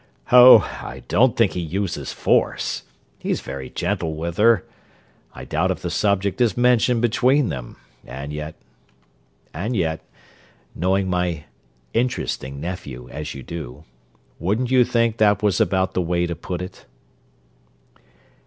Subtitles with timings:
[0.31, 2.81] "Oh, I don't think he uses force!
[3.19, 4.65] He's very gentle with her.
[5.35, 9.99] I doubt if the subject is mentioned between them, and yet—and yet,
[10.73, 11.43] knowing my
[11.93, 13.83] interesting nephew as you do,
[14.39, 16.87] wouldn't you think that was about the way to put it?"